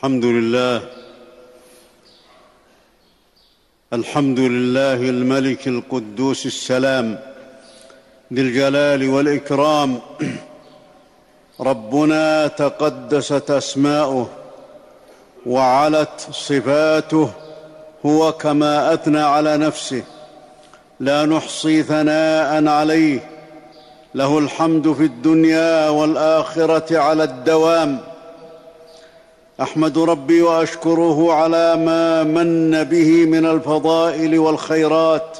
[0.00, 0.82] الحمد لله.
[3.92, 7.18] الحمد لله الملك القدوس السلام
[8.32, 10.00] ذي الجلال والإكرام.
[11.60, 14.28] ربنا تقدست أسماؤه
[15.46, 17.30] وعلت صفاته
[18.06, 20.02] هو كما أثنى على نفسه.
[21.00, 23.30] لا نحصي ثناء عليه
[24.14, 28.09] له الحمد في الدنيا والآخرة على الدوام.
[29.62, 35.38] أحمد ربي وأشكره على ما من به من الفضائل والخيرات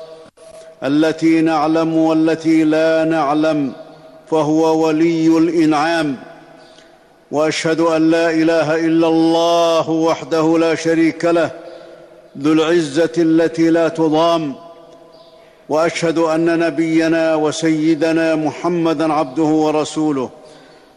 [0.83, 3.73] التي نعلم والتي لا نعلم
[4.30, 6.17] فهو ولي الإنعام.
[7.30, 11.51] وأشهد أن لا إله إلا الله وحده لا شريك له
[12.39, 14.55] ذو العزة التي لا تضام.
[15.69, 20.30] وأشهد أن نبينا وسيدنا محمدا عبده ورسوله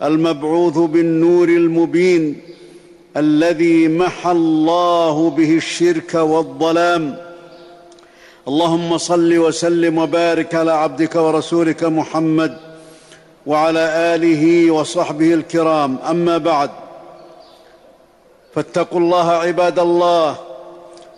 [0.03, 2.41] المبعوث بالنور المبين
[3.17, 7.15] الذي محى الله به الشرك والظلام.
[8.47, 12.57] اللهم صل وسلم وبارك على عبدك ورسولك محمد
[13.45, 15.97] وعلى آله وصحبه الكرام.
[16.09, 16.69] أما بعد
[18.55, 20.35] فاتقوا الله عباد الله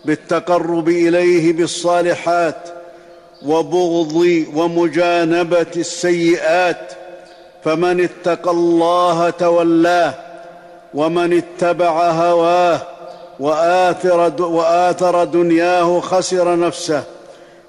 [0.06, 2.70] بالتقرب إليه بالصالحات
[3.46, 6.94] وبغض ومجانبة السيئات.
[7.64, 10.25] فمن اتقى الله تولاه
[10.96, 12.82] ومن اتبع هواه
[13.40, 17.04] وآثر, وآثر دنياه خسر نفسه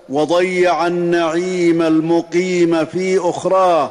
[0.09, 3.91] وضيع النعيم المقيم في أخراه.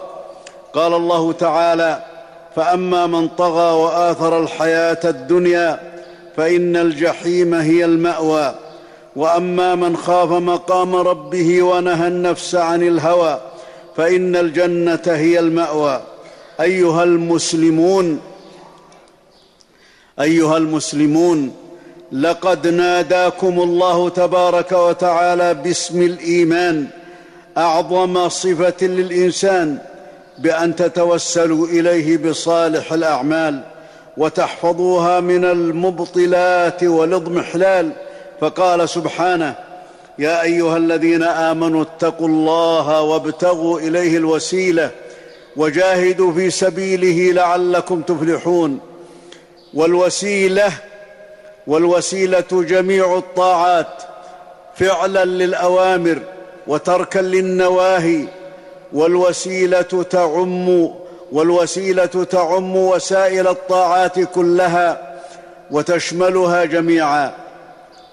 [0.73, 1.99] قال الله تعالى
[2.55, 5.79] فأما من طغى وآثر الحياة الدنيا
[6.37, 8.55] فإن الجحيم هي المأوى.
[9.15, 13.39] وأما من خاف مقام ربه ونهى النفس عن الهوى
[13.97, 16.01] فإن الجنة هي المأوى.
[16.61, 18.19] أيها المسلمون
[20.21, 21.51] أيها المسلمون
[22.11, 26.87] لقد ناداكم الله تبارك وتعالى باسم الإيمان
[27.57, 29.77] أعظم صفة للإنسان
[30.39, 33.63] بأن تتوسلوا إليه بصالح الأعمال
[34.17, 37.91] وتحفظوها من المبطلات والإضمحلال.
[38.41, 39.55] فقال سبحانه
[40.19, 44.91] يا أيها الذين آمنوا اتقوا الله وابتغوا إليه الوسيلة
[45.55, 48.79] وجاهدوا في سبيله لعلكم تفلحون.
[49.75, 50.71] والوسيلة
[51.67, 54.03] والوسيلة جميع الطاعات
[54.75, 56.19] فعلا للأوامر
[56.67, 58.25] وتركا للنواهي
[58.93, 60.89] والوسيلة تعم
[61.31, 65.15] والوسيلة تعم وسائل الطاعات كلها
[65.71, 67.31] وتشملها جميعا.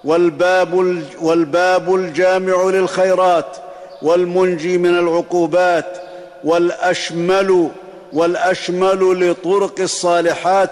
[0.05, 3.57] والباب, والباب الجامع للخيرات
[4.03, 5.99] والمنجي من العقوبات
[6.45, 7.69] والأشمل
[8.13, 10.71] والأشمل لطرق الصالحات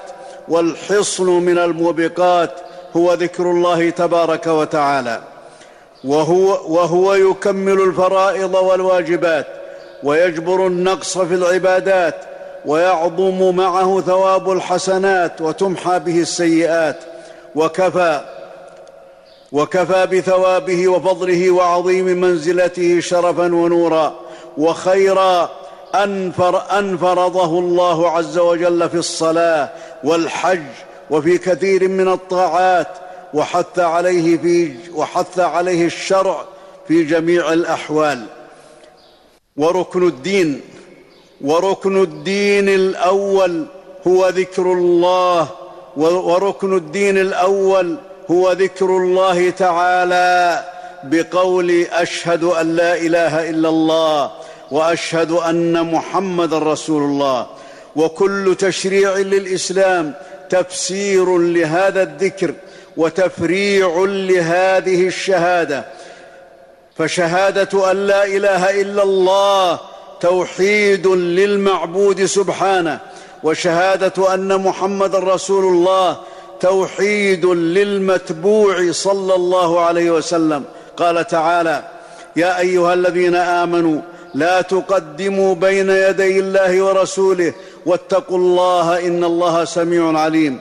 [0.50, 2.50] والحصن من الموبقات
[2.96, 5.20] هو ذكر الله تبارك وتعالى.
[6.04, 9.46] وهو, وهو يكمل الفرائض والواجبات
[10.02, 12.14] ويجبر النقص في العبادات
[12.66, 16.96] ويعظم معه ثواب الحسنات وتمحى به السيئات
[17.54, 18.20] وكفى
[19.52, 24.14] وكفى بثوابه وفضله وعظيم منزلته شرفا ونورا.
[24.58, 25.50] وخيرا
[25.94, 26.32] أن
[27.00, 29.68] فرضه الله عز وجل في الصلاة
[30.04, 30.66] والحج
[31.10, 32.88] وفي كثير من الطاعات
[33.34, 36.44] وحث عليه في وحث عليه الشرع
[36.88, 38.26] في جميع الأحوال.
[39.56, 40.60] وركن الدين
[41.40, 43.66] وركن الدين الأول
[44.06, 45.48] هو ذكر الله
[45.96, 47.98] وركن الدين الأول
[48.30, 50.64] هو ذكر الله تعالى
[51.04, 54.30] بقول أشهد أن لا إله إلا الله
[54.70, 57.46] وأشهد أن محمدا رسول الله.
[57.96, 60.14] وكل تشريع للإسلام
[60.50, 62.54] تفسير لهذا الذكر
[62.96, 65.84] وتفريع لهذه الشهادة.
[66.96, 69.78] فشهادة أن لا إله إلا الله
[70.20, 72.98] توحيد للمعبود سبحانه
[73.42, 76.16] وشهادة أن محمدا رسول الله
[76.60, 80.64] توحيد للمتبوع صلى الله عليه وسلم.
[80.96, 81.82] قال تعالى
[82.36, 84.00] يا أيها الذين آمنوا
[84.34, 87.54] لا تقدموا بين يدي الله ورسوله
[87.86, 90.60] واتقوا الله إن الله سميع عليم.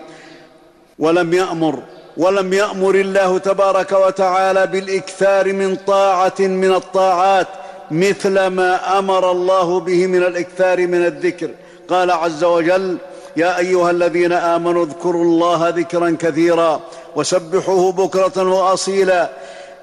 [1.00, 1.80] ولم يأمر
[2.18, 7.48] ولم يأمر الله تبارك وتعالى بالإكثار من طاعة من الطاعات
[7.92, 11.50] مثل ما أمر الله به من الإكثار من الذكر.
[11.90, 12.98] قال عز وجل
[13.38, 16.82] يا أيها الذين آمنوا اذكروا الله ذكرا كثيرا
[17.16, 19.30] وسبحوه بكرة وأصيلا.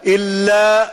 [0.07, 0.91] إلا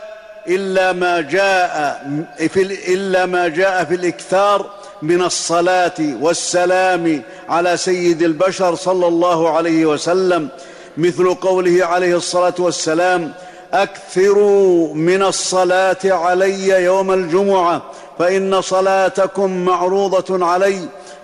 [0.48, 2.02] إلا ما جاء
[2.48, 2.62] في
[2.94, 4.70] إلا ما جاء في الإكثار
[5.04, 10.48] من الصلاة والسلام على سيد البشر صلى الله عليه وسلم.
[10.96, 13.32] مثل قوله عليه الصلاة والسلام
[13.72, 17.82] أكثروا من الصلاة علي يوم الجمعة
[18.18, 20.78] فإن صلاتكم معروضة علي.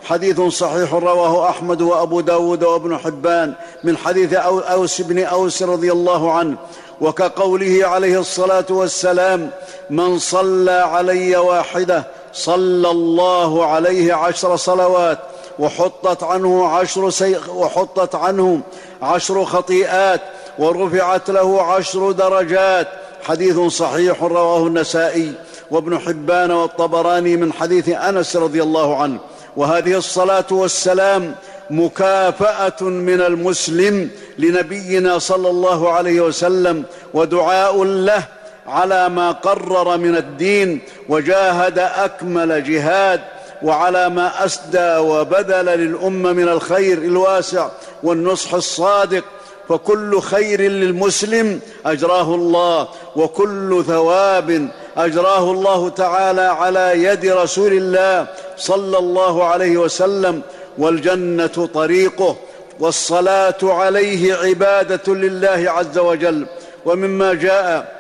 [0.05, 3.55] حديث صحيح رواه أحمد وأبو داود وابن حبان
[3.85, 6.57] من حديث أوس بن أوس رضي الله عنه.
[7.01, 9.51] وكقوله عليه الصلاة والسلام
[9.91, 15.19] من صلى علي واحدة صلى الله عليه عشر صلوات
[15.59, 17.37] وحطت عنه عشر سي...
[17.49, 18.61] وحطت عنه
[19.03, 20.21] عشر خطيئات
[20.59, 22.89] ورفعت له عشر درجات.
[23.23, 25.33] حديث صحيح رواه النسائي
[25.71, 29.19] وابن حبان والطبراني من حديث أنس رضي الله عنه.
[29.57, 31.35] وهذه الصلاة والسلام
[31.71, 36.85] مكافأة من المسلم لنبينا صلى الله عليه وسلم
[37.15, 38.23] ودعاء له
[38.67, 43.21] على ما قرر من الدين وجاهد أكمل جهاد
[43.63, 47.69] وعلى ما أسدى وبذل للأمة من الخير الواسع
[48.03, 49.25] والنصح الصادق.
[49.69, 58.27] فكل خير للمسلم أجراه الله وكل ثواب أجراه الله تعالى على يد رسول الله
[58.57, 60.43] صلى الله عليه وسلم.
[60.79, 62.37] والجنة طريقه
[62.81, 66.47] والصلاة عليه عبادة لله عز وجل.
[66.85, 68.00] ومما جاء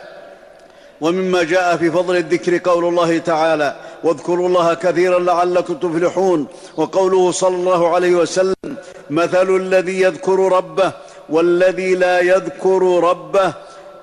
[1.01, 7.57] ومما جاء في فضل الذكر قول الله تعالى واذكروا الله كثيرا لعلكم تفلحون وقوله صلى
[7.57, 8.55] الله عليه وسلم
[9.11, 10.93] مثل الذي يذكر ربه
[11.29, 13.55] والذي لا يذكر ربه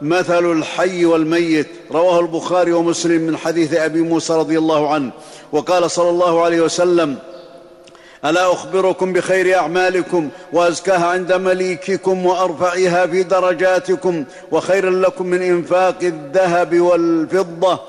[0.01, 5.11] مثل الحي والميت رواه البخاري ومسلم من حديث أبي موسى رضي الله عنه.
[5.51, 7.17] وقال صلى الله عليه وسلم
[8.25, 16.79] ألا أخبركم بخير أعمالكم وأزكاها عند مليككم وأرفعها في درجاتكم وخير لكم من إنفاق الذهب
[16.79, 17.79] والفضة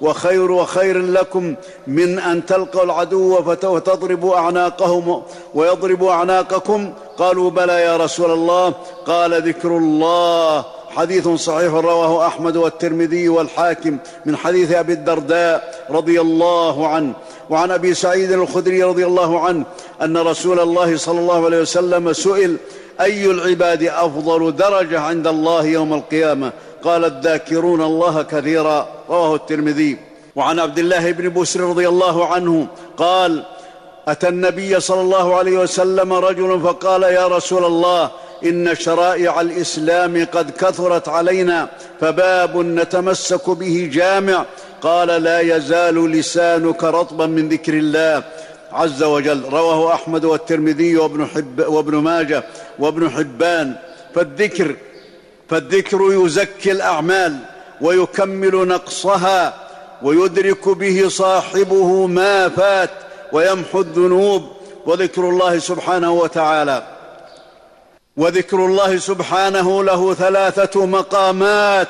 [0.00, 1.54] وخير وخير لكم
[1.86, 5.22] من أن تلقوا العدو وتضربوا أعناقهم
[5.54, 6.92] ويضربوا أعناقكم.
[7.18, 8.74] قالوا بلى يا رسول الله.
[9.06, 10.64] قال ذكر الله.
[10.90, 17.12] حديث صحيح رواه أحمد والترمذي والحاكم من حديث أبي الدرداء رضي الله عنه.
[17.50, 19.64] وعن أبي سعيد الخدري رضي الله عنه
[20.02, 22.56] أن رسول الله صلى الله عليه وسلم سئل
[23.00, 26.52] أي العباد أفضل درجة عند الله يوم القيامة؟
[26.84, 29.98] قال الذاكرون الله كثيرا رواه الترمذي.
[30.36, 33.44] وعن عبد الله بن بسر رضي الله عنه قال
[34.08, 38.10] أتى النبي صلى الله عليه وسلم رجل فقال يا رسول الله
[38.44, 41.68] إن شرائع الإسلام قد كثرت علينا
[42.00, 44.44] فباب نتمسك به جامع
[44.84, 48.22] قال لا يزال لسانك رطبا من ذكر الله
[48.72, 49.44] عز وجل.
[49.44, 52.44] رواه أحمد والترمذي وابن, حب وابن ماجه
[52.78, 53.74] وابن حبان.
[54.14, 54.76] فالذكر
[55.48, 57.36] فالذكر يزكي الأعمال
[57.80, 59.54] ويكمل نقصها
[60.02, 62.90] ويدرك به صاحبه ما فات
[63.32, 64.42] ويمحو الذنوب.
[64.86, 66.82] وذكر الله سبحانه وتعالى
[68.16, 71.88] وذكر الله سبحانه له ثلاثة مقامات.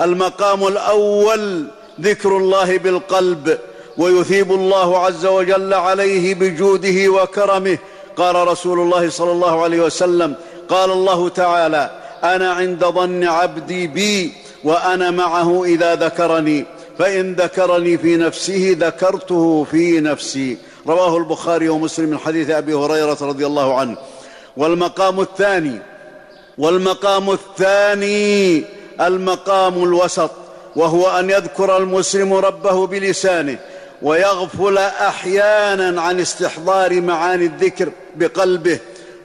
[0.00, 1.66] المقام الأول
[2.00, 3.58] ذكر الله بالقلب
[3.96, 7.78] ويثيب الله عز وجل عليه بجوده وكرمه.
[8.16, 10.34] قال رسول الله صلى الله عليه وسلم
[10.68, 11.90] قال الله تعالى
[12.24, 14.32] أنا عند ظن عبدي بي
[14.64, 16.64] وأنا معه إذا ذكرني
[16.98, 20.58] فإن ذكرني في نفسه ذكرته في نفسي.
[20.86, 23.96] رواه البخاري ومسلم من حديث أبي هريرة رضي الله عنه.
[24.56, 25.78] والمقام الثاني
[26.58, 28.64] والمقام الثاني
[29.00, 30.30] المقام الوسط.
[30.76, 33.58] وهو أن يذكر المسلم ربه بلسانه
[34.02, 38.78] ويغفل أحيانا عن استحضار معاني الذكر بقلبه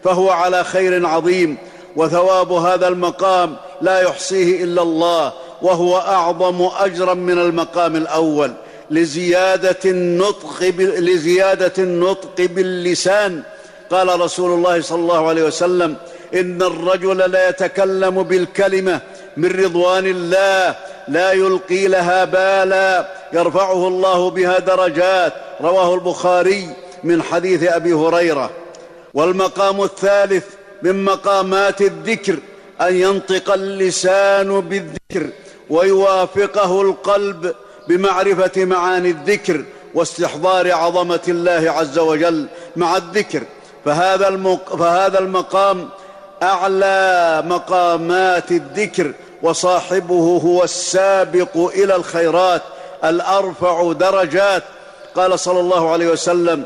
[0.03, 1.57] فهو على خير عظيم
[1.95, 8.53] وثواب هذا المقام لا يحصيه إلا الله وهو أعظم أجرا من المقام الأول
[8.91, 13.43] لزيادة النطق لزيادة النطق باللسان.
[13.91, 15.95] قال رسول الله صلى الله عليه وسلم
[16.33, 19.01] إن الرجل لا يتكلم بالكلمة
[19.37, 20.75] من رضوان الله
[21.07, 23.07] لا يلقي لها بالا.
[23.33, 25.33] يرفعه الله بها درجات.
[25.61, 26.69] رواه البخاري
[27.03, 28.49] من حديث أبي هريرة.
[29.13, 30.45] والمقام الثالث
[30.81, 32.39] من مقامات الذكر
[32.81, 35.29] أن ينطق اللسان بالذكر
[35.69, 37.55] ويوافقه القلب
[37.87, 43.43] بمعرفة معاني الذكر واستحضار عظمة الله عز وجل مع الذكر.
[43.85, 44.75] فهذا, المق...
[44.75, 45.89] فهذا المقام
[46.43, 52.61] أعلى مقامات الذكر وصاحبه هو السابق إلى الخيرات
[53.03, 54.63] الأرفع درجات.
[55.15, 56.65] قال صلى الله عليه وسلم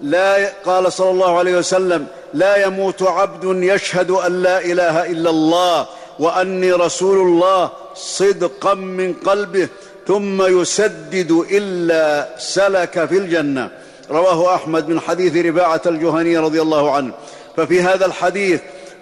[0.00, 5.86] لا قال صلى الله عليه وسلم لا يموت عبد يشهد أن لا إله إلا الله
[6.18, 9.68] وأني رسول الله صدقا من قلبه
[10.08, 13.70] ثم يسدد إلا سلك في الجنة.
[14.10, 17.12] رواه أحمد من حديث رفاعه الجهني رضي الله عنه.
[17.56, 18.60] ففي هذا الحديث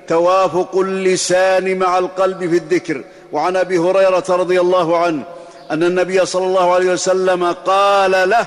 [0.09, 3.05] توافق اللسان مع القلب في الذكر.
[3.33, 5.23] وعن أبي هريرة رضي الله عنه
[5.71, 8.47] أن النبي صلى الله عليه وسلم قال له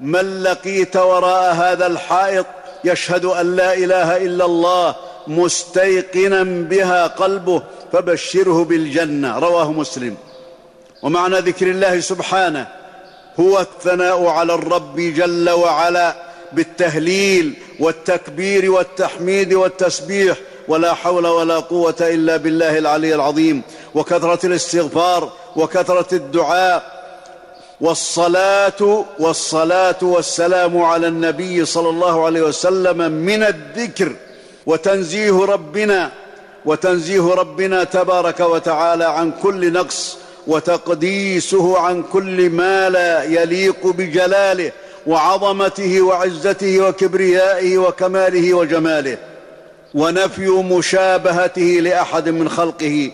[0.00, 2.46] من لقيت وراء هذا الحائط
[2.84, 4.94] يشهد أن لا إله إلا الله
[5.26, 9.38] مستيقنا بها قلبه فبشره بالجنة.
[9.38, 10.16] رواه مسلم.
[11.02, 12.66] ومعنى ذكر الله سبحانه
[13.40, 16.25] هو الثناء على الرب جل وعلا
[16.56, 20.36] بالتهليل والتكبير والتحميد والتسبيح
[20.68, 23.62] ولا حول ولا قوة إلا بالله العلي العظيم.
[23.94, 26.96] وكثرة الاستغفار وكثرة الدعاء.
[27.80, 34.12] والصلاة والصلاة والسلام على النبي صلى الله عليه وسلم من الذكر
[34.66, 36.10] وتنزيه ربنا
[36.64, 44.72] وتنزيه ربنا تبارك وتعالى عن كل نقص وتقديسه عن كل ما لا يليق بجلاله.
[45.06, 49.18] وعظمته وعزته وكبريائه وكماله وجماله
[49.94, 53.10] ونفي مشابهته لأحد من خلقه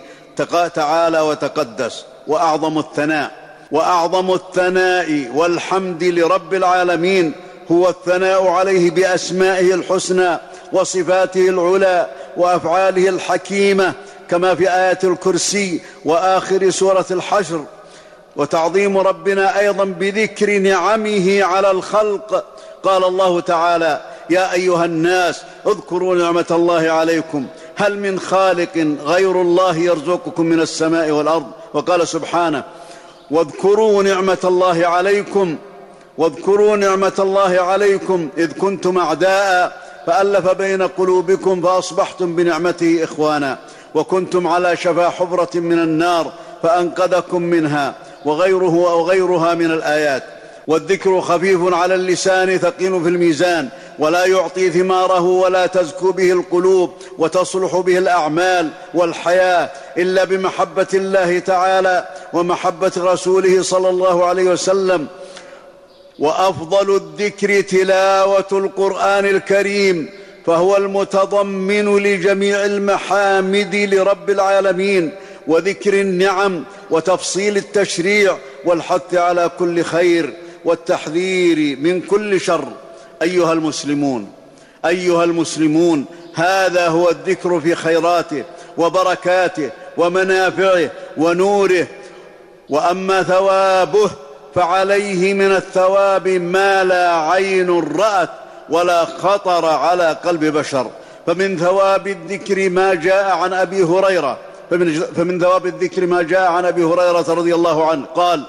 [0.75, 3.31] تعالى وتقدس وأعظم الثناء
[3.73, 7.33] وأعظم الثناء والحمد لرب العالمين
[7.73, 10.39] هو الثناء عليه بأسمائه الحسنى
[10.73, 12.07] وصفاته العلى
[12.37, 13.95] وأفعاله الحكيمة
[14.31, 17.65] كما في آية الكرسي وآخر سورة الحشر
[18.37, 22.45] وتعظيم ربنا أيضا بذكر نعمه على الخلق.
[22.83, 27.47] قال الله تعالى يا أيها الناس اذكروا نعمة الله عليكم.
[27.77, 32.65] هل من خالق غير الله يرزقكم من السماء والأرض؟ وقال سبحانه
[33.31, 35.57] واذكروا نعمة الله عليكم.
[36.19, 43.59] واذكروا نعمة الله عليكم إذ كنتم أعداء فألف بين قلوبكم فأصبحتم بنعمته إخوانا.
[43.95, 47.95] وكنتم على شفا حفرة من النار فأنقذكم منها.
[48.25, 50.23] وغيره أو غيرها من الآيات.
[50.67, 57.77] والذكر خفيف على اللسان ثقيل في الميزان ولا يعطي ثماره ولا تزكو به القلوب وتصلح
[57.77, 65.07] به الأعمال والحياة إلا بمحبة الله تعالى ومحبة رسوله صلى الله عليه وسلم.
[66.19, 70.11] وأفضل الذكر تلاوة القرآن الكريم
[70.47, 75.13] فهو المتضمن لجميع المحامد لرب العالمين.
[75.47, 80.35] وذكر النعم وتفصيل التشريع والحث على كل خير
[80.65, 82.69] والتحذير من كل شر.
[83.23, 84.33] أيها المسلمون
[84.87, 88.45] أيها المسلمون هذا هو الذكر في خيراته
[88.79, 91.87] وبركاته ومنافعه ونوره.
[92.69, 94.11] وأما ثوابه
[94.55, 98.31] فعليه من الثواب ما لا عين رأت
[98.71, 100.91] ولا خطر على قلب بشر.
[101.27, 104.39] فمن ثواب الذكر ما جاء عن أبي هريرة
[104.73, 108.45] فمن, فمن ثواب الذكر ما جاء عن أبي هريرة رضي الله عنه قال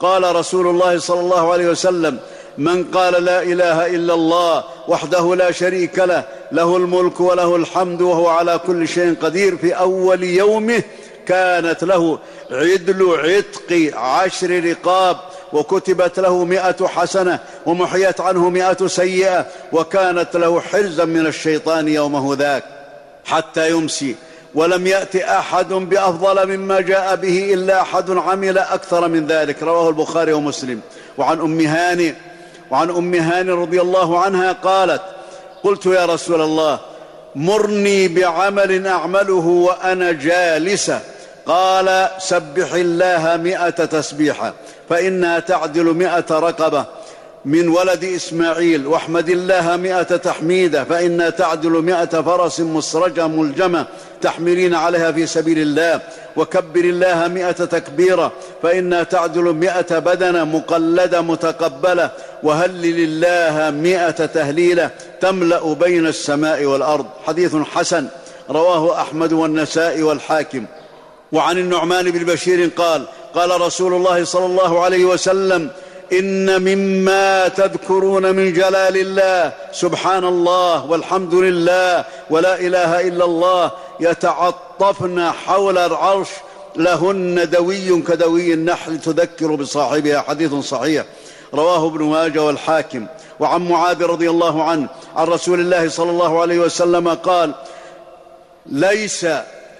[0.00, 2.18] قال رسول الله صلى الله عليه وسلم
[2.58, 8.28] من قال لا إله إلا الله وحده لا شريك له له الملك وله الحمد وهو
[8.28, 10.82] على كل شيء قدير في أول يومه
[11.26, 12.18] كانت له
[12.50, 15.16] عدل عتق عشر رقاب
[15.52, 22.64] وكتبت له مائة حسنة ومحيت عنه مائة سيئة وكانت له حرزا من الشيطان يومه ذاك
[23.24, 24.16] حتى يمسي
[24.54, 29.62] ولم يات أحد بأفضل مما جاء به إلا أحد عمل أكثر من ذلك.
[29.62, 30.80] رواه البخاري ومسلم.
[31.18, 32.14] وعن أم هاني
[32.70, 35.02] وعن أم هاني رضي الله عنها قالت
[35.62, 36.78] قلت يا رسول الله
[37.34, 41.00] مرني بعمل أعمله وأنا جالسة.
[41.46, 44.54] قال سبح الله مائه تسبيحة
[44.88, 46.84] فإنها تعدل مائه رقبة.
[47.44, 53.86] من ولد إسماعيل واحمد الله مائة تحميدة فإنها تعدل مائة فرس مسرجة ملجمة
[54.20, 56.00] تحملين عليها في سبيل الله.
[56.36, 58.32] وكبر الله مائة تكبيرة
[58.62, 62.10] فإنها تعدل مائة بدنة مقلدة متقبلة.
[62.42, 67.06] وهلل الله مائة تهليلة تملأ بين السماء والأرض.
[67.26, 68.06] حديث حسن
[68.50, 70.64] رواه أحمد والنسائي والحاكم.
[71.32, 75.70] وعن النعمان بن بشير قال قال رسول الله صلى الله عليه وسلم
[76.12, 83.70] إن مما تذكرون من جلال الله سبحان الله والحمد لله ولا إله إلا الله
[84.00, 86.28] يتعطفن حول العرش
[86.76, 91.04] لهن دوي كدوي النحل تذكر بصاحبها حديث صحيح.
[91.54, 93.06] رواه ابن ماجه والحاكم.
[93.40, 97.54] وعن معاذ رضي الله عنه عن رسول الله صلى الله عليه وسلم قال
[98.66, 99.26] ليس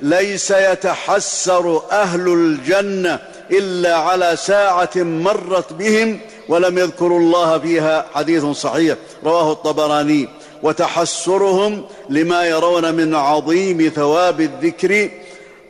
[0.01, 3.19] ليس يتحسر أهل الجنة
[3.51, 8.97] إلا على ساعة مرت بهم ولم يذكروا الله فيها حديث صحيح.
[9.25, 10.29] رواه الطبراني.
[10.63, 15.11] وتحسرهم لما يرون من عظيم ثواب الذكر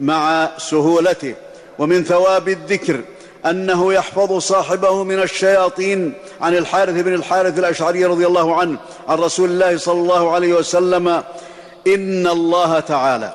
[0.00, 1.34] مع سهولته.
[1.78, 3.00] ومن ثواب الذكر
[3.46, 8.78] أنه يحفظ صاحبه من الشياطين عن الحارث بن الحارث الأشعري رضي الله عنه
[9.08, 11.08] عن رسول الله صلى الله عليه وسلم.
[11.86, 13.32] إن الله تعالى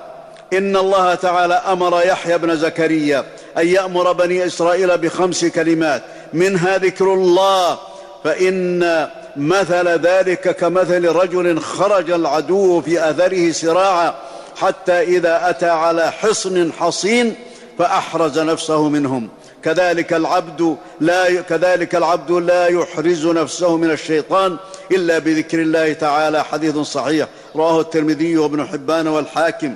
[0.54, 3.26] إن الله تعالى أمر يحيى بن زكريا
[3.58, 6.04] أن يأمر بني إسرائيل بخمس كلمات.
[6.34, 7.78] منها ذكر الله.
[8.24, 14.14] فإن مثل ذلك كمثل رجل خرج العدو في أثره سراعا
[14.58, 17.36] حتى إذا أتى على حصن حصين
[17.78, 19.30] فأحرز نفسه منهم.
[19.64, 24.58] كذلك العبد لا كذلك العبد لا يحرز نفسه من الشيطان
[24.92, 26.44] إلا بذكر الله تعالى.
[26.44, 27.28] حديث صحيح.
[27.56, 29.76] رواه الترمذي وابن حبان والحاكم.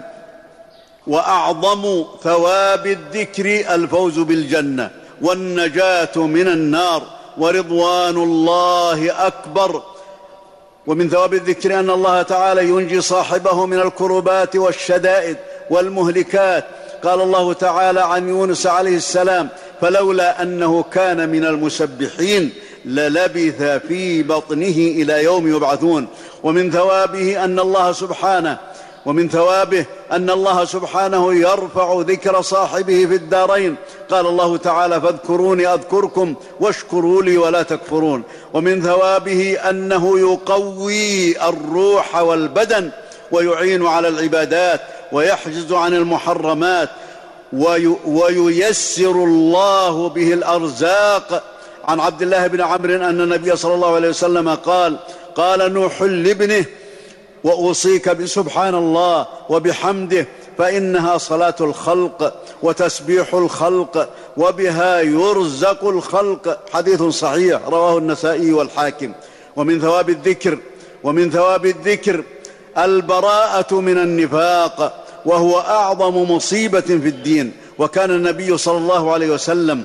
[1.07, 4.91] وأعظم ثواب الذكر الفوز بالجنة
[5.22, 7.03] والنجاة من النار
[7.38, 9.81] ورضوان الله أكبر.
[10.88, 15.38] ومن ثواب الذكر أن الله تعالى ينجي صاحبه من الكربات والشدائد
[15.69, 16.65] والمهلكات.
[17.03, 19.50] قال الله تعالى عن يونس عليه السلام
[19.81, 22.50] فلولا أنه كان من المسبحين
[22.86, 26.07] للبث في بطنه إلى يوم يبعثون
[26.43, 28.57] ومن ثوابه أن الله سبحانه
[29.05, 33.75] ومن ثوابه أن الله سبحانه يرفع ذكر صاحبه في الدارين.
[34.10, 38.24] قال الله تعالى فاذكروني أذكركم واشكروا لي ولا تكفرون.
[38.53, 42.91] ومن ثوابه أنه يقوي الروح والبدن
[43.31, 44.81] ويعين على العبادات
[45.12, 46.89] ويحجز عن المحرمات
[48.05, 51.43] وييسر الله به الأرزاق.
[51.88, 54.98] عن عبد الله بن عمرو أن النبي صلى الله عليه وسلم قال
[55.36, 56.65] قال نوح لابنه
[57.43, 62.33] وأوصيك بسبحان الله وبحمده فإنها صلاة الخلق
[62.63, 66.59] وتسبيح الخلق وبها يرزق الخلق.
[66.73, 69.12] حديث صحيح رواه النسائي والحاكم.
[69.55, 70.57] ومن ثواب الذكر
[71.03, 72.23] ومن ثواب الذكر
[72.77, 77.51] البراءة من النفاق وهو أعظم مصيبة في الدين.
[77.77, 79.83] وكان النبي صلى الله عليه وسلم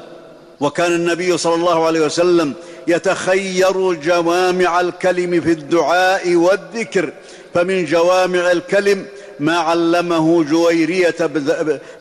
[0.61, 2.53] وكان النبي صلى الله عليه وسلم
[2.87, 7.13] يتخير جوامع الكلم في الدعاء والذكر.
[7.55, 9.07] فمن جوامع الكلم
[9.41, 11.17] ما علمه جويرية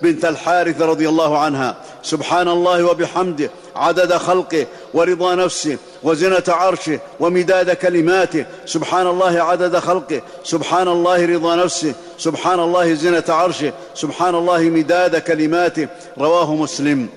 [0.01, 1.77] بنت الحارث رضي الله عنها.
[2.03, 8.45] سبحان الله وبحمده عدد خلقه ورضا نفسه وزنة عرشه ومداد كلماته.
[8.65, 15.15] سبحان الله عدد خلقه سبحان الله رضا نفسه سبحان الله زنة عرشه سبحان الله مداد
[15.15, 15.88] كلماته.
[16.17, 17.08] رواه مسلم.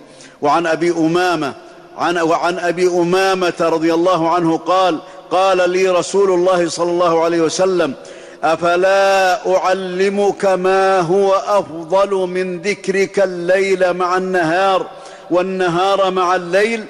[0.43, 1.55] وعن أبي أمامة
[1.99, 4.99] عن وعن أبي أمامة رضي الله عنه قال
[5.31, 7.95] قال لي رسول الله صلى الله عليه وسلم
[8.45, 14.87] أفلا أعلمك ما هو أفضل من ذكرك الليل مع النهار
[15.31, 16.85] والنهار مع الليل؟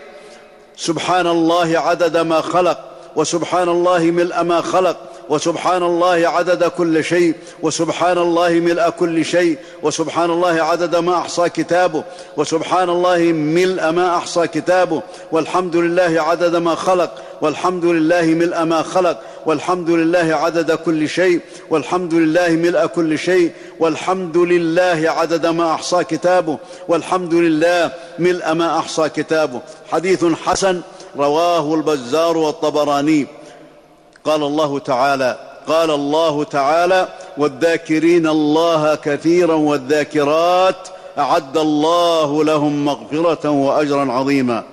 [0.77, 2.79] سبحان الله عدد ما خلق
[3.17, 4.97] وسبحان الله ملء ما خلق
[5.31, 11.49] وسبحان الله عدد كل شيء وسبحان الله ملء كل شيء وسبحان الله عدد ما أحصى
[11.49, 12.05] كتابه
[12.37, 18.83] وسبحان الله ملء ما أحصى كتابه والحمد لله عدد ما خلق والحمد لله ملء ما
[18.83, 21.40] خلق والحمد لله عدد كل شيء
[21.71, 28.79] والحمد لله ملء كل شيء والحمد لله عدد ما أحصى كتابه والحمد لله ملء ما
[28.79, 29.61] أحصى كتابه.
[29.93, 30.81] حديث حسن
[31.16, 33.39] رواه البزار والطبراني.
[34.24, 44.12] قال الله تعالى قال الله تعالى والذاكرين الله كثيرا والذاكرات أعد الله لهم مغفرة واجرا
[44.12, 44.64] عظيما.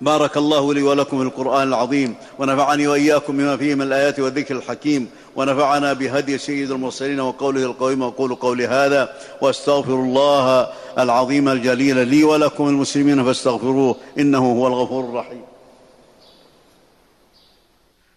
[0.00, 5.08] بارك الله لي ولكم في القرآن العظيم ونفعني وإياكم بما فيه من الآيات والذكر الحكيم
[5.36, 10.68] ونفعنا بهدي سيد المرسلين وقوله القويم واقول قولي هذا وأستغفر الله
[10.98, 15.53] العظيم الجليل لي ولكم المسلمين فاستغفروه إنه هو الغفور الرحيم.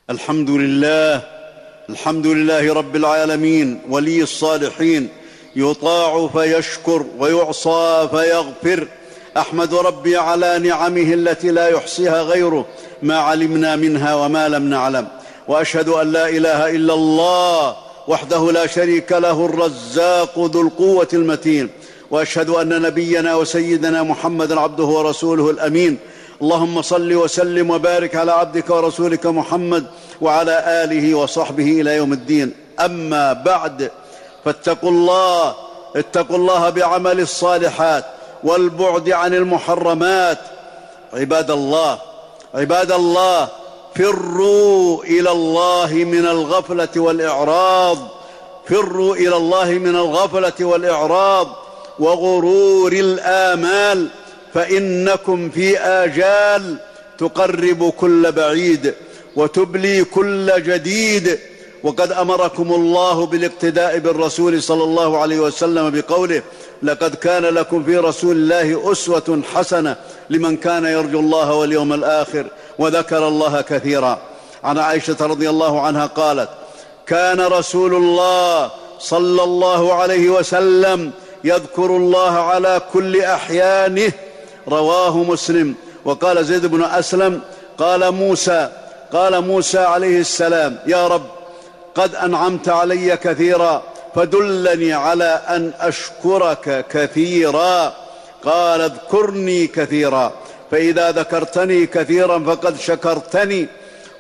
[0.10, 1.22] الحمد لله
[1.90, 5.10] الحمد لله رب العالمين ولي الصالحين
[5.56, 8.88] يطاع فيشكر ويعصى فيغفر.
[9.38, 12.66] أحمد ربي على نعمه التي لا يحصيها غيره
[13.02, 15.08] ما علمنا منها وما لم نعلم.
[15.48, 17.76] وأشهد أن لا إله إلا الله
[18.08, 21.70] وحده لا شريك له الرزاق ذو القوة المتين.
[22.12, 25.98] وأشهد أن نبينا وسيدنا محمدا عبده ورسوله الأمين.
[26.42, 29.86] اللهم صل وسلم وبارك على عبدك ورسولك محمد
[30.22, 32.54] وعلى آله وصحبه إلى يوم الدين.
[32.80, 33.92] أما بعد
[34.46, 35.56] فاتقوا الله
[35.96, 38.06] اتقوا الله بعمل الصالحات
[38.44, 40.38] والبعد عن المحرمات.
[41.14, 41.98] عباد الله
[42.54, 43.48] عباد الله
[43.96, 47.98] فروا إلى الله من الغفلة والإعراض.
[48.70, 51.48] فروا إلى الله من الغفلة والإعراض
[52.00, 54.08] وغرور الآمال.
[54.54, 56.78] فإنكم في آجال
[57.18, 58.94] تقرب كل بعيد
[59.36, 61.40] وتبلي كل جديد.
[61.84, 66.42] وقد أمركم الله بالاقتداء بالرسول صلى الله عليه وسلم بقوله
[66.84, 69.96] لقد كان لكم في رسول الله أسوة حسنة
[70.30, 72.46] لمن كان يرجو الله واليوم الآخر
[72.80, 74.20] وذكر الله كثيرا.
[74.64, 76.50] عن عائشة رضي الله عنها قالت
[77.08, 81.12] كان رسول الله صلى الله عليه وسلم
[81.44, 84.12] يذكر الله على كل أحيانه
[84.68, 85.76] رواه مسلم.
[86.06, 87.42] وقال زيد بن أسلم
[87.78, 88.70] قال موسى
[89.14, 91.26] قال موسى عليه السلام يا رب
[91.96, 93.84] قد أنعمت علي كثيرا
[94.16, 97.94] فدلني على أن أشكرك كثيرا.
[98.46, 100.32] قال اذكرني كثيرا
[100.72, 103.68] فإذا ذكرتني كثيرا فقد شكرتني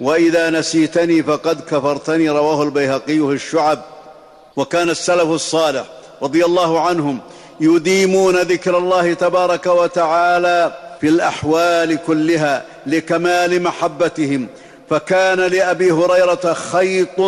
[0.01, 2.29] وإذا نسيتني فقد كفرتني.
[2.29, 3.79] رواه البيهقي في الشعب.
[4.55, 5.85] وكان السلف الصالح
[6.21, 7.19] رضي الله عنهم
[7.59, 14.47] يديمون ذكر الله تبارك وتعالى في الأحوال كلها لكمال محبتهم.
[14.89, 17.21] فكان لأبي هريرة خيط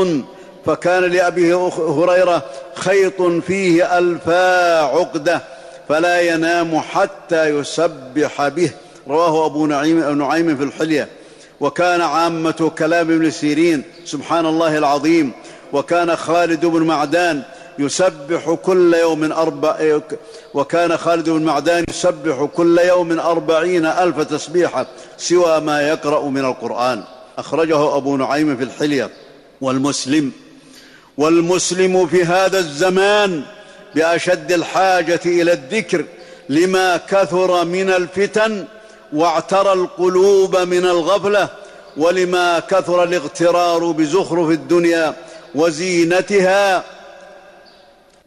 [0.65, 2.43] فكان لأبي هريرة
[2.75, 5.41] خيط فيه ألفا عقدة
[5.89, 8.71] فلا ينام حتى يسبح به.
[9.07, 11.07] رواه أبو نعيم, نعيم في الحلية.
[11.59, 15.31] وكان عامة كلام ابن سيرين سبحان الله العظيم.
[15.73, 17.41] وكان خالد بن معدان
[17.79, 19.99] يسبح كل يوم أربع
[20.53, 24.87] وكان خالد بن معدان يسبح كل يوم أربعين ألف تسبيحة
[25.17, 27.03] سوى ما يقرأ من القرآن.
[27.37, 29.09] أخرجه أبو نعيم في الحلية.
[29.61, 30.31] والمسلم
[31.17, 33.43] والمسلم في هذا الزمان
[33.95, 36.05] بأشد الحاجة إلى الذكر
[36.49, 38.65] لما كثر من الفتن
[39.13, 41.49] واعترى القلوب من الغفلة
[41.97, 45.15] ولما كثر الاغترار بزخرف الدنيا
[45.55, 46.83] وزينتها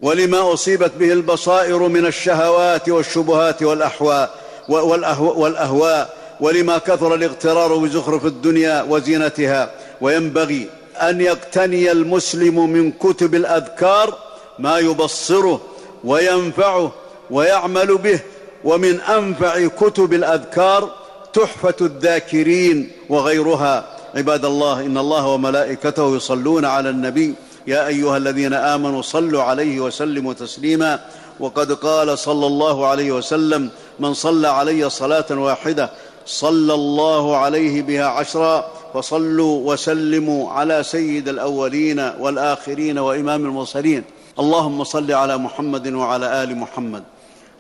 [0.03, 4.35] ولما أصيبت به البصائر من الشهوات والشبهات والأحواء
[4.69, 14.19] والأهواء ولما كثر الاغترار بزخرف الدنيا وزينتها وينبغي أن يقتني المسلم من كتب الأذكار
[14.59, 15.61] ما يبصره
[16.05, 16.93] وينفعه
[17.31, 18.21] ويعمل به
[18.65, 20.95] ومن أنفع كتب الأذكار
[21.33, 23.85] تحفة الذاكرين وغيرها.
[24.15, 27.35] عباد الله إن الله وملائكته يصلون على النبي
[27.67, 31.01] يا أيها الذين آمنوا صلوا عليه وسلموا تسليما.
[31.41, 33.71] وقد قال صلى الله عليه وسلم
[34.01, 35.91] من صلى علي صلاة واحدة
[36.27, 44.05] صلى الله عليه بها عشرا فصلوا وسلموا على سيد الأولين والآخرين وإمام المرسلين.
[44.39, 47.03] اللهم صل على محمد وعلى آل محمد.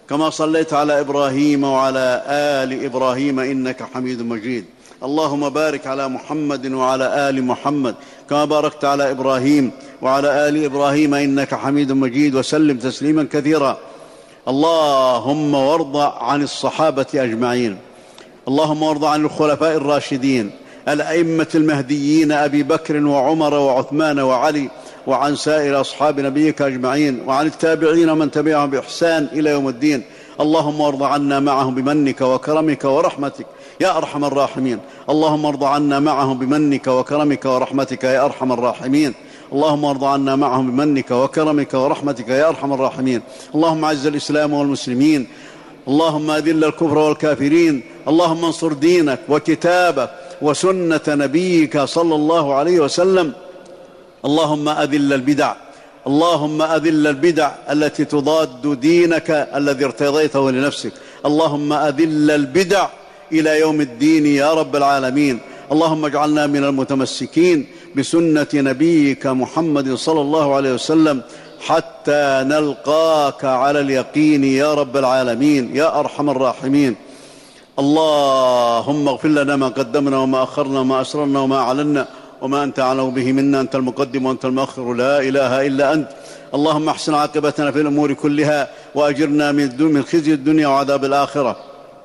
[0.09, 4.65] كما صليت على إبراهيم وعلى آل إبراهيم إنك حميد مجيد.
[5.03, 7.95] اللهم بارك على محمد وعلى آل محمد.
[8.31, 9.71] كما باركت على إبراهيم
[10.03, 13.79] وعلى آل إبراهيم إنك حميد مجيد وسلم تسليما كثيرا.
[14.49, 17.77] اللهم وارض عن الصحابة أجمعين.
[18.49, 20.51] اللهم وارض عن الخلفاء الراشدين
[20.89, 24.71] الأئمة المهديين أبي بكر وعمر وعثمان وعلي
[25.07, 30.03] وعن سائر أصحاب نبيك أجمعين وعن التابعين ومن تبعهم بإحسان إلى يوم الدين.
[30.41, 33.47] اللهم وارض عنا معهم بمنك وكرمك ورحمتك
[33.81, 34.79] يا أرحم الراحمين.
[35.11, 39.15] اللهم ارض عنا معهم بمنك وكرمك ورحمتك يا أرحم الراحمين.
[39.53, 43.21] اللهم ارض عنا معهم بمنك وكرمك ورحمتك يا أرحم الراحمين.
[43.55, 45.27] اللهم أعز الإسلام والمسلمين.
[45.89, 47.83] اللهم أذل الكفر والكافرين.
[48.09, 50.11] اللهم انصر دينك وكتابك
[50.43, 53.33] وسنة نبيك صلى الله عليه وسلم.
[54.25, 55.55] اللهم أذل البدع.
[56.07, 60.93] اللهم أذل البدع التي تضاد دينك الذي ارتضيته لنفسك.
[61.27, 62.89] اللهم أذل البدع
[63.33, 65.41] إلى يوم الدين يا رب العالمين.
[65.73, 67.67] اللهم اجعلنا من المتمسكين.
[67.97, 71.23] بسنة نبيك محمد صلى الله عليه وسلم
[71.61, 76.97] حتى نلقاك على اليقين يا رب العالمين يا أرحم الراحمين.
[77.79, 82.09] اللهم اغفر لنا ما قدمنا وما أخرنا وما أسررنا وما أعلنا
[82.43, 86.09] وما أنت أعلم به منا أنت المقدم وأنت المؤخر لا إله إلا أنت.
[86.55, 91.57] اللهم احسن عاقبتنا في الأمور كلها وأجرنا من خزي الدنيا وعذاب الآخرة.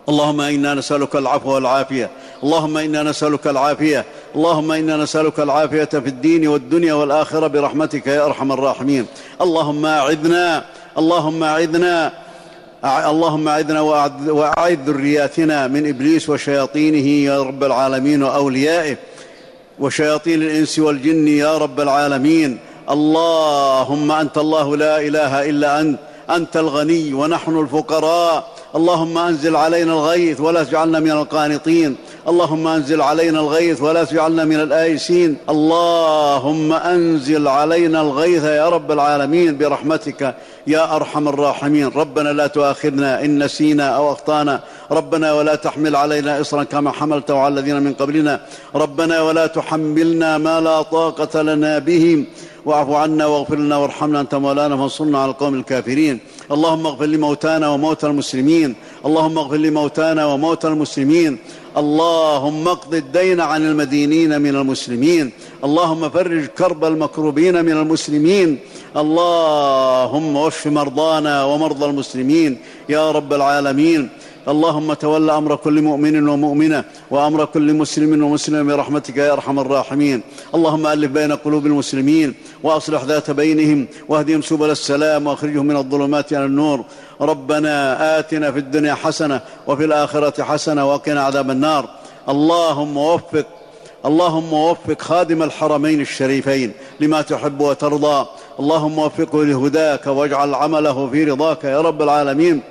[0.10, 2.10] اللهم إنا نسألك العفو والعافية.
[2.44, 4.06] اللهم إنا نسألك العافية.
[4.36, 9.06] اللهم إنا نسألك العافية في الدين والدنيا والآخرة برحمتك يا أرحم الراحمين.
[9.42, 10.66] اللهم أعذنا.
[10.98, 12.14] اللهم أعذنا.
[12.86, 13.82] اللهم أعذنا
[14.30, 18.98] وأعذ ذرياتنا من إبليس وشياطينه يا رب العالمين وأوليائه.
[19.80, 22.60] وشياطين الإنس والجن يا رب العالمين.
[22.90, 26.00] اللهم أنت الله لا إله إلا أنت.
[26.30, 28.52] أنت الغني ونحن الفقراء.
[28.76, 31.96] اللهم أنزل علينا الغيث ولا تجعلنا من القانطين.
[32.28, 35.38] اللهم انزل علينا الغيث ولا تجعلنا من الآيسين.
[35.50, 40.36] اللهم انزل علينا الغيث يا رب العالمين برحمتك
[40.68, 41.88] يا أرحم الراحمين.
[41.88, 44.60] ربنا لا تؤاخذنا إن نسينا أو أخطأنا.
[44.92, 48.40] ربنا ولا تحمل علينا إصرا كما حملته على الذين من قبلنا.
[48.76, 52.26] ربنا ولا تحملنا ما لا طاقة لنا به.
[52.66, 56.20] واعف عنا واغفر لنا وارحمنا أنت مولانا فانصرنا على القوم الكافرين.
[56.52, 58.76] اللهم اغفر لموتانا وموتى المسلمين.
[59.06, 61.40] اللهم اغفر لموتانا وموتى المسلمين.
[61.78, 65.32] اللهم اقض الدين عن المدينين من المسلمين.
[65.64, 68.60] اللهم فرج كرب المكروبين من المسلمين.
[68.98, 72.58] اللهم واشف مرضانا ومرضى المسلمين.
[72.90, 74.10] يا رب العالمين.
[74.48, 80.22] اللهم تول أمر كل مؤمن ومؤمنة وأمر كل مسلم ومسلم برحمتك يا أرحم الراحمين.
[80.56, 82.34] اللهم ألف بين قلوب المسلمين
[82.64, 86.86] وأصلح ذات بينهم واهدهم سبل السلام وأخرجهم من الظلمات إلى النور.
[87.22, 91.90] ربنا آتنا في الدنيا حسنة وفي الآخرة حسنة وقنا عذاب النار.
[92.30, 93.46] اللهم وفق
[94.06, 98.26] اللهم وفق خادم الحرمين الشريفين لما تحب وترضى.
[98.60, 102.62] اللهم وفقه لهداك واجعل عمله في رضاك يا رب العالمين.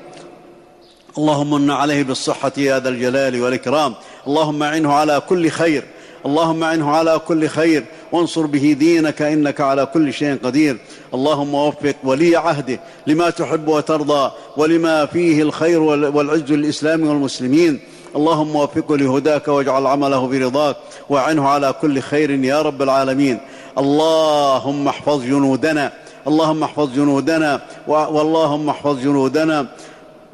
[1.19, 3.95] اللهم من عليه بالصحة يا ذا الجلال والإكرام.
[4.27, 5.85] اللهم اعنه على كل خير.
[6.27, 7.85] اللهم اعنه على كل خير.
[8.13, 10.77] وانصر به دينك إنك على كل شيء قدير.
[11.15, 17.81] اللهم وفق ولي عهده لما تحب وترضى ولما فيه الخير والعز للإسلام والمسلمين.
[18.17, 20.77] اللهم وفقه لهداك واجعل عمله برضاك.
[21.09, 23.39] واعنه على كل خير يا رب العالمين.
[23.79, 25.93] اللهم احفظ جنودنا.
[26.27, 27.61] اللهم احفظ جنودنا.
[27.89, 29.67] واللهم احفظ جنودنا.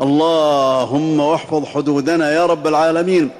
[0.00, 3.30] اللهم واحفظ حدودنا يا رب العالمين.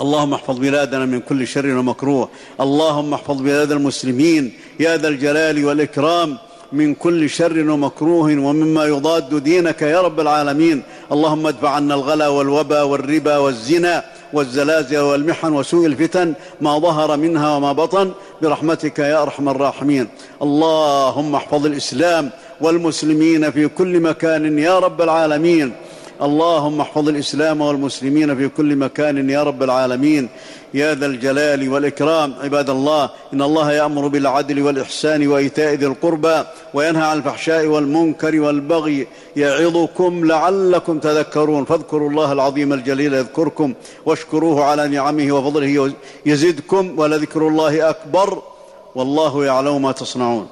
[0.00, 2.28] اللهم احفظ بلادنا من كل شر ومكروه.
[2.60, 6.38] اللهم احفظ بلاد المسلمين يا ذا الجلال والإكرام
[6.72, 10.82] من كل شر ومكروه ومما يضاد دينك يا رب العالمين.
[11.12, 17.72] اللهم ادفع عنا الغلا والوبا والربا والزنا والزلازل والمحن وسوء الفتن ما ظهر منها وما
[17.72, 18.10] بطن
[18.42, 20.08] برحمتك يا أرحم الراحمين.
[20.42, 22.30] اللهم احفظ الإسلام
[22.62, 25.72] والمسلمين في كل مكان يا رب العالمين.
[26.22, 30.28] اللهم احفظ الإسلام والمسلمين في كل مكان يا رب العالمين.
[30.74, 32.34] يا ذا الجلال والإكرام.
[32.42, 36.42] عباد الله إن الله يأمر بالعدل والإحسان وإيتاء ذي القربى
[36.74, 41.64] وينهى عن الفحشاء والمنكر والبغي يعظكم لعلكم تذكرون.
[41.64, 43.74] فاذكروا الله العظيم الجليل يذكركم
[44.06, 45.92] واشكروه على نعمه وفضله
[46.26, 48.42] يزدكم ولذكر الله أكبر.
[48.94, 50.46] والله يعلم ما تصنعون.